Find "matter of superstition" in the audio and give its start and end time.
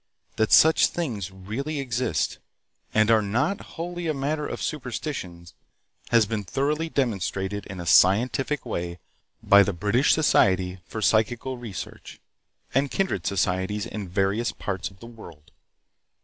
4.15-5.45